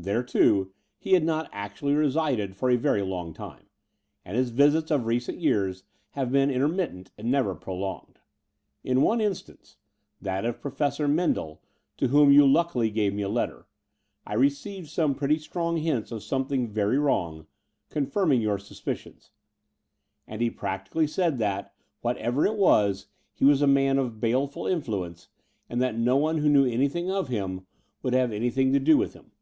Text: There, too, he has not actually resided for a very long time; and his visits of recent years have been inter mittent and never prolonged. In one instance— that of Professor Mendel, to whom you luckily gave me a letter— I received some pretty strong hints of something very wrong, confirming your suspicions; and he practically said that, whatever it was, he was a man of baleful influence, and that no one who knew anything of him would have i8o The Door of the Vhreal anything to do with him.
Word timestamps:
There, 0.00 0.22
too, 0.22 0.72
he 0.96 1.14
has 1.14 1.24
not 1.24 1.50
actually 1.52 1.92
resided 1.92 2.54
for 2.56 2.70
a 2.70 2.76
very 2.76 3.02
long 3.02 3.34
time; 3.34 3.66
and 4.24 4.36
his 4.36 4.50
visits 4.50 4.92
of 4.92 5.06
recent 5.06 5.40
years 5.40 5.82
have 6.10 6.30
been 6.30 6.50
inter 6.50 6.68
mittent 6.68 7.10
and 7.18 7.32
never 7.32 7.52
prolonged. 7.56 8.20
In 8.84 9.02
one 9.02 9.20
instance— 9.20 9.74
that 10.22 10.44
of 10.44 10.60
Professor 10.60 11.08
Mendel, 11.08 11.60
to 11.96 12.06
whom 12.06 12.30
you 12.30 12.46
luckily 12.46 12.90
gave 12.90 13.12
me 13.12 13.22
a 13.22 13.28
letter— 13.28 13.66
I 14.24 14.34
received 14.34 14.88
some 14.88 15.16
pretty 15.16 15.36
strong 15.36 15.78
hints 15.78 16.12
of 16.12 16.22
something 16.22 16.68
very 16.68 16.96
wrong, 17.00 17.48
confirming 17.90 18.40
your 18.40 18.60
suspicions; 18.60 19.32
and 20.28 20.40
he 20.40 20.48
practically 20.48 21.08
said 21.08 21.40
that, 21.40 21.74
whatever 22.02 22.46
it 22.46 22.54
was, 22.54 23.08
he 23.34 23.44
was 23.44 23.62
a 23.62 23.66
man 23.66 23.98
of 23.98 24.20
baleful 24.20 24.64
influence, 24.64 25.26
and 25.68 25.82
that 25.82 25.98
no 25.98 26.16
one 26.16 26.38
who 26.38 26.48
knew 26.48 26.64
anything 26.66 27.10
of 27.10 27.26
him 27.26 27.66
would 28.04 28.12
have 28.12 28.30
i8o 28.30 28.30
The 28.30 28.30
Door 28.30 28.30
of 28.30 28.30
the 28.32 28.36
Vhreal 28.36 28.36
anything 28.38 28.72
to 28.74 28.78
do 28.78 28.96
with 28.96 29.14
him. 29.14 29.32